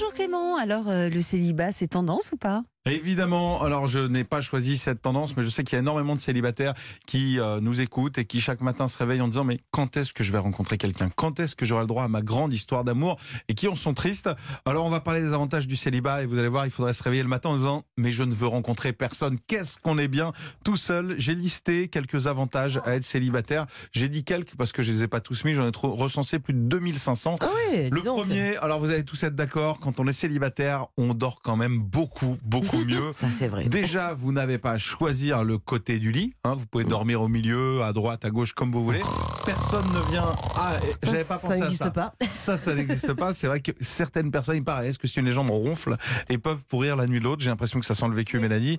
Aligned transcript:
Vamos 0.00 0.09
Clément, 0.20 0.58
alors 0.58 0.90
euh, 0.90 1.08
le 1.08 1.22
célibat 1.22 1.72
c'est 1.72 1.88
tendance 1.88 2.32
ou 2.32 2.36
pas? 2.36 2.62
Évidemment, 2.86 3.62
alors 3.62 3.86
je 3.86 3.98
n'ai 3.98 4.24
pas 4.24 4.40
choisi 4.40 4.78
cette 4.78 5.02
tendance, 5.02 5.36
mais 5.36 5.42
je 5.42 5.50
sais 5.50 5.64
qu'il 5.64 5.74
y 5.74 5.76
a 5.76 5.80
énormément 5.80 6.16
de 6.16 6.20
célibataires 6.20 6.72
qui 7.06 7.38
euh, 7.38 7.60
nous 7.60 7.82
écoutent 7.82 8.16
et 8.16 8.24
qui 8.24 8.40
chaque 8.40 8.62
matin 8.62 8.88
se 8.88 8.96
réveillent 8.96 9.20
en 9.20 9.28
disant 9.28 9.44
mais 9.44 9.58
quand 9.70 9.98
est-ce 9.98 10.14
que 10.14 10.24
je 10.24 10.32
vais 10.32 10.38
rencontrer 10.38 10.78
quelqu'un? 10.78 11.10
Quand 11.14 11.40
est-ce 11.40 11.54
que 11.54 11.66
j'aurai 11.66 11.82
le 11.82 11.86
droit 11.86 12.04
à 12.04 12.08
ma 12.08 12.22
grande 12.22 12.54
histoire 12.54 12.82
d'amour? 12.82 13.18
Et 13.48 13.54
qui 13.54 13.68
en 13.68 13.76
sont 13.76 13.92
tristes? 13.92 14.30
Alors 14.64 14.86
on 14.86 14.88
va 14.88 15.00
parler 15.00 15.20
des 15.20 15.34
avantages 15.34 15.66
du 15.66 15.76
célibat 15.76 16.22
et 16.22 16.26
vous 16.26 16.38
allez 16.38 16.48
voir, 16.48 16.64
il 16.64 16.70
faudrait 16.70 16.94
se 16.94 17.02
réveiller 17.02 17.22
le 17.22 17.28
matin 17.28 17.50
en 17.50 17.56
disant 17.58 17.84
mais 17.98 18.12
je 18.12 18.22
ne 18.22 18.32
veux 18.32 18.46
rencontrer 18.46 18.94
personne. 18.94 19.38
Qu'est-ce 19.46 19.78
qu'on 19.78 19.98
est 19.98 20.08
bien? 20.08 20.32
Tout 20.64 20.76
seul 20.76 21.16
J'ai 21.18 21.34
listé 21.34 21.88
quelques 21.88 22.28
avantages 22.28 22.80
à 22.86 22.94
être 22.94 23.04
célibataire. 23.04 23.66
J'ai 23.92 24.08
dit 24.08 24.24
quelques 24.24 24.56
parce 24.56 24.72
que 24.72 24.82
je 24.82 24.90
les 24.90 25.02
ai 25.02 25.08
pas 25.08 25.20
tous 25.20 25.44
mis, 25.44 25.52
j'en 25.52 25.68
ai 25.68 25.72
trop 25.72 25.92
recensé 25.92 26.38
plus 26.38 26.54
de 26.54 26.60
2500. 26.60 27.36
Ah 27.42 27.46
Le 27.72 28.00
premier, 28.00 28.56
alors 28.56 28.80
vous 28.80 28.88
allez 28.88 29.04
tous 29.04 29.22
être 29.22 29.36
d'accord, 29.36 29.80
quand 29.80 30.00
on 30.00 30.08
est 30.08 30.09
célibataire, 30.12 30.86
on 30.96 31.14
dort 31.14 31.40
quand 31.42 31.56
même 31.56 31.78
beaucoup, 31.78 32.36
beaucoup 32.42 32.84
mieux. 32.84 33.12
Ça, 33.12 33.30
c'est 33.30 33.48
vrai. 33.48 33.66
Déjà, 33.68 34.14
vous 34.14 34.32
n'avez 34.32 34.58
pas 34.58 34.72
à 34.72 34.78
choisir 34.78 35.44
le 35.44 35.58
côté 35.58 35.98
du 35.98 36.12
lit. 36.12 36.34
hein, 36.44 36.54
vous 36.54 36.66
pouvez 36.66 36.84
dormir 36.84 37.22
au 37.22 37.28
milieu, 37.28 37.82
à 37.82 37.92
droite, 37.92 38.24
à 38.24 38.30
gauche, 38.30 38.52
comme 38.52 38.72
vous 38.72 38.82
voulez. 38.84 39.00
Personne 39.44 39.86
ne 39.92 40.10
vient. 40.10 40.30
Ah, 40.56 40.74
Ça, 40.80 40.88
j'avais 41.04 41.24
pas 41.24 41.38
ça 41.38 41.48
pensé 41.48 41.52
à 41.54 41.56
n'existe 41.60 41.82
ça. 41.84 41.90
pas. 41.90 42.14
Ça, 42.32 42.58
ça 42.58 42.74
n'existe 42.74 43.12
pas. 43.14 43.34
C'est 43.34 43.46
vrai 43.46 43.60
que 43.60 43.72
certaines 43.80 44.30
personnes, 44.30 44.56
il 44.56 44.64
paraît, 44.64 44.88
est-ce 44.88 44.98
que 44.98 45.08
si 45.08 45.20
les 45.22 45.32
jambes 45.32 45.50
ronflent 45.50 45.96
et 46.28 46.38
peuvent 46.38 46.64
pourrir 46.66 46.96
la 46.96 47.06
nuit 47.06 47.18
de 47.18 47.24
l'autre 47.24 47.42
J'ai 47.42 47.50
l'impression 47.50 47.80
que 47.80 47.86
ça 47.86 47.94
sent 47.94 48.06
le 48.08 48.14
vécu, 48.14 48.38
Mélanie. 48.38 48.76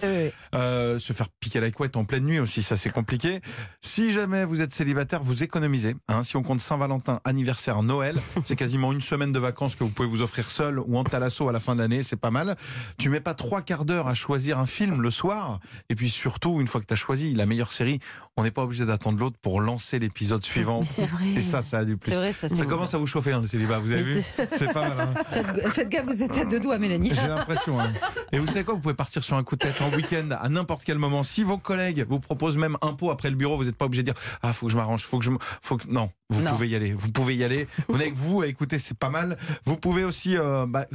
Euh, 0.56 1.00
se 1.00 1.14
faire 1.14 1.30
piquer 1.40 1.60
la 1.60 1.72
couette 1.72 1.98
en 1.98 2.06
pleine 2.06 2.26
nuit 2.26 2.40
aussi, 2.40 2.64
ça 2.64 2.78
c'est 2.78 2.90
compliqué. 2.92 3.42
Si 3.82 4.12
jamais 4.12 4.46
vous 4.46 4.62
êtes 4.62 4.74
célibataire, 4.74 5.22
vous 5.24 5.44
économisez. 5.44 5.96
hein. 6.08 6.24
si 6.24 6.38
on 6.38 6.44
compte 6.44 6.62
Saint-Valentin, 6.62 7.20
anniversaire, 7.24 7.84
Noël, 7.84 8.20
c'est 8.46 8.56
quasiment 8.56 8.92
une 8.92 9.02
semaine 9.02 9.32
de 9.32 9.40
vacances 9.40 9.76
que 9.76 9.84
vous 9.84 9.90
pouvez 9.90 10.08
vous 10.08 10.22
offrir 10.22 10.50
seul 10.52 10.80
ou 10.80 10.98
en 10.98 11.04
talasso 11.12 11.48
à 11.48 11.52
la 11.52 11.60
fin 11.60 11.76
de 11.76 11.82
l'année, 11.82 12.02
c'est 12.04 12.16
pas 12.16 12.32
mal. 12.32 12.56
Tu 12.98 13.10
mets 13.10 13.20
pas 13.20 13.34
trois 13.36 13.62
quarts 13.62 13.86
d'heure 13.86 14.08
à 14.08 14.14
choisir 14.16 14.58
un 14.60 14.66
film 14.66 15.02
le 15.02 15.12
soir. 15.12 15.60
Et 15.90 15.96
puis 15.96 16.10
surtout, 16.10 16.60
une 16.60 16.68
fois 16.68 16.82
que 16.82 16.86
tu 16.88 16.94
as 16.94 16.98
choisi 16.98 17.34
la 17.36 17.46
meilleure 17.46 17.72
série, 17.72 18.00
on 18.38 18.44
n'est 18.44 18.52
pas 18.52 18.64
obligé 18.64 18.86
d'attendre 18.86 19.20
l'autre 19.20 19.38
pour 19.42 19.62
lancer 19.62 20.00
l'épisode 20.00 20.44
suivant. 20.44 20.80
Vrai. 20.82 21.28
Et 21.36 21.42
ça, 21.42 21.62
ça 21.62 21.80
a 21.80 21.86
du 21.86 21.98
plus. 21.98 22.14
Vrai, 22.14 22.32
ça, 22.34 22.48
commence 22.66 22.94
à 22.94 22.98
vous 22.98 23.08
chauffer, 23.08 23.34
hein, 23.34 23.42
le 23.42 23.48
célibat, 23.48 23.80
vous 23.80 23.92
avez 23.92 24.04
vu 24.04 24.22
C'est 24.52 24.74
pas 24.74 24.90
mal. 24.90 25.00
hein. 25.00 25.14
Faites, 25.32 25.68
faites 25.70 25.90
gaffe, 25.90 26.06
vous 26.06 26.24
êtes 26.24 26.38
à 26.38 26.46
deux 26.46 26.60
doigts, 26.60 26.78
Mélanie. 26.80 27.12
J'ai 27.14 27.28
l'impression. 27.28 27.80
hein. 27.80 27.92
Et 28.32 28.40
vous 28.40 28.48
savez 28.48 28.64
quoi 28.64 28.74
Vous 28.74 28.80
pouvez 28.80 28.94
partir 28.94 29.24
sur 29.24 29.36
un 29.36 29.44
coup 29.44 29.56
de 29.56 29.62
tête 29.62 29.82
en 29.82 29.90
week-end 29.94 30.30
à 30.40 30.48
n'importe 30.50 30.84
quel 30.86 30.98
moment. 30.98 31.24
Si 31.24 31.44
vos 31.44 31.58
collègues 31.58 32.06
vous 32.08 32.20
proposent 32.20 32.58
même 32.58 32.78
un 32.82 32.94
pot 32.94 33.12
après 33.12 33.30
le 33.30 33.36
bureau, 33.36 33.58
vous 33.58 33.66
n'êtes 33.66 33.76
pas 33.76 33.86
obligé 33.86 34.04
de 34.04 34.12
dire 34.12 34.22
Ah, 34.42 34.54
faut 34.54 34.68
que 34.68 34.72
je 34.72 34.78
m'arrange, 34.78 35.04
faut 35.04 35.20
que 35.20 35.26
je. 35.26 35.32
me- 35.32 35.38
Faut 35.62 35.78
que... 35.78 35.88
Non, 35.90 36.10
vous 36.32 36.42
Non. 36.42 36.52
pouvez 36.52 36.70
y 36.70 36.76
aller. 36.76 36.94
Vous 36.94 37.12
pouvez 37.12 37.36
y 37.36 37.44
aller. 37.44 37.68
Vous 37.88 37.98
n'avez 37.98 38.12
que 38.12 38.18
vous 38.18 38.42
à 38.42 38.48
écouter, 38.48 38.80
c'est 38.80 38.98
pas 38.98 39.10
mal. 39.10 39.38
Vous 39.66 39.78
pouvez 39.78 40.04
aussi, 40.04 40.38
euh, 40.38 40.66
bah, 40.68 40.86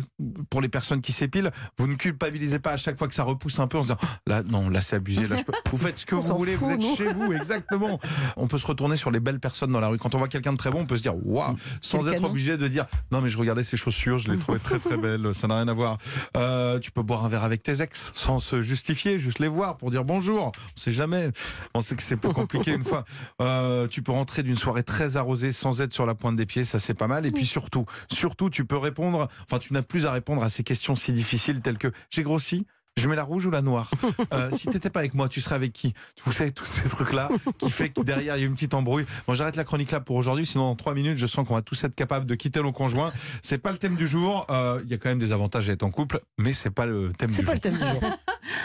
pour 0.51 0.61
les 0.61 0.69
personnes 0.69 1.01
qui 1.01 1.13
s'épilent, 1.13 1.51
vous 1.79 1.87
ne 1.87 1.95
culpabilisez 1.95 2.59
pas 2.59 2.73
à 2.73 2.77
chaque 2.77 2.99
fois 2.99 3.07
que 3.07 3.15
ça 3.15 3.23
repousse 3.23 3.59
un 3.61 3.67
peu 3.69 3.79
en 3.79 3.83
se 3.83 3.87
disant 3.89 3.99
Là, 4.27 4.43
non, 4.43 4.69
là, 4.69 4.81
c'est 4.81 4.97
abusé. 4.97 5.29
Là, 5.29 5.37
je 5.37 5.43
peux... 5.45 5.53
Vous 5.71 5.77
faites 5.77 5.99
ce 5.99 6.07
que 6.07 6.15
On 6.17 6.21
vous 6.21 6.39
voulez, 6.39 6.57
vous 6.57 6.71
êtes 6.71 6.81
nous. 6.81 6.97
chez 6.97 7.13
vous, 7.13 7.33
exactement. 7.33 8.01
On 8.37 8.47
peut 8.49 8.59
se 8.59 8.67
retourner 8.67 8.97
sur 8.97 9.11
les 9.11 9.21
belles 9.21 9.41
personnes 9.41 9.73
dans 9.73 9.81
la 9.81 9.89
rue. 9.89 9.99
Quand 9.99 10.15
on 10.15 10.19
voit 10.19 10.29
quelqu'un 10.29 10.53
de 10.53 10.59
très 10.59 10.71
bon, 10.71 10.81
on 10.81 10.87
peut 10.87 10.97
se 10.97 11.03
dire 11.03 11.15
Waouh, 11.25 11.57
sans 11.81 12.01
Quel 12.05 12.15
être 12.15 12.25
obligé 12.25 12.57
de 12.57 12.67
dire 12.69 12.87
Non, 13.13 13.21
mais 13.21 13.29
je 13.29 13.39
regardais 13.39 13.65
ses 13.65 13.77
chaussures, 13.77 14.19
je 14.19 14.31
les 14.33 14.39
trouvais 14.39 14.59
très 14.59 14.79
très 14.79 14.97
belles. 14.97 15.35
Ça 15.35 15.47
n'a 15.47 15.57
rien 15.57 15.69
à 15.69 15.73
voir. 15.75 15.99
Euh, 16.37 16.79
tu 16.79 16.91
peux 16.91 17.03
boire 17.03 17.25
un 17.25 17.29
verre 17.29 17.45
avec 17.45 17.63
tes 17.63 17.83
ex 17.83 18.11
sans 18.15 18.39
se 18.39 18.63
justifier, 18.63 19.19
juste 19.19 19.39
les 19.39 19.49
voir 19.49 19.77
pour 19.77 19.91
dire 19.91 20.05
bonjour. 20.05 20.47
On 20.77 20.81
sait 20.81 20.93
jamais. 20.93 21.31
On 21.75 21.83
sait 21.83 21.97
que 21.97 22.03
c'est 22.03 22.17
plus 22.17 22.33
compliqué 22.33 22.73
une 22.73 22.85
fois. 22.85 23.05
Euh, 23.43 23.87
tu 23.89 24.03
peux 24.03 24.13
rentrer 24.13 24.43
d'une 24.43 24.55
soirée 24.57 24.83
très 24.83 25.17
sans 25.53 25.81
être 25.83 25.93
sur 25.93 26.07
la 26.07 26.15
pointe 26.15 26.37
des 26.37 26.47
pieds, 26.47 26.65
ça 26.65 26.79
c'est 26.79 26.95
pas 26.95 27.07
mal. 27.09 27.27
Et 27.27 27.31
puis 27.31 27.47
surtout, 27.47 27.87
surtout, 28.13 28.51
tu 28.51 28.65
peux 28.65 28.77
répondre. 28.79 29.29
Enfin, 29.43 29.59
tu 29.59 29.73
n'as 29.73 29.83
plus 29.83 30.07
à 30.07 30.13
répondre 30.13 30.43
à 30.43 30.51
ces 30.51 30.63
questions 30.63 30.97
si 30.97 31.13
difficiles 31.13 31.61
telles 31.61 31.79
que 31.79 31.93
j'ai 32.11 32.23
grossi. 32.23 32.67
Je 32.99 33.09
mets 33.09 33.17
la 33.17 33.25
rouge 33.25 33.45
ou 33.45 33.51
la 33.51 33.61
noire 33.61 33.91
Euh, 34.33 34.51
Si 34.53 34.69
t'étais 34.69 34.89
pas 34.89 35.01
avec 35.01 35.13
moi, 35.13 35.29
tu 35.29 35.43
serais 35.43 35.55
avec 35.55 35.75
qui? 35.75 35.93
Vous 36.25 36.33
savez 36.33 36.51
tous 36.51 36.65
ces 36.65 36.89
trucs-là 36.89 37.29
qui 37.59 37.69
fait 37.69 37.91
que 37.91 38.01
derrière 38.01 38.37
il 38.39 38.41
y 38.41 38.43
a 38.43 38.47
une 38.47 38.55
petite 38.55 38.73
embrouille. 38.73 39.05
Bon, 39.27 39.35
j'arrête 39.35 39.57
la 39.57 39.65
chronique 39.65 39.91
là 39.91 40.01
pour 40.01 40.17
aujourd'hui, 40.17 40.47
sinon 40.47 40.69
dans 40.69 40.77
trois 40.77 40.95
minutes, 40.95 41.19
je 41.19 41.27
sens 41.27 41.47
qu'on 41.47 41.55
va 41.55 41.61
tous 41.61 41.85
être 41.85 41.95
capables 41.95 42.25
de 42.25 42.35
quitter 42.35 42.63
nos 42.63 42.73
conjoints. 42.73 43.13
C'est 43.43 43.59
pas 43.59 43.71
le 43.71 43.77
thème 43.77 43.97
du 43.97 44.07
jour. 44.07 44.47
Euh, 44.49 44.81
Il 44.85 44.91
y 44.91 44.95
a 44.95 44.97
quand 44.97 45.11
même 45.11 45.19
des 45.19 45.33
avantages 45.33 45.69
à 45.69 45.73
être 45.75 45.83
en 45.83 45.91
couple, 45.91 46.21
mais 46.39 46.55
c'est 46.55 46.71
pas 46.71 46.87
le 46.87 47.13
thème 47.13 47.29
du 47.29 47.37
C'est 47.37 47.43
jour. 47.43 47.51
pas 47.51 47.55
le 47.55 47.61
thème 47.61 47.75
du 47.75 47.81
jour. 47.81 48.01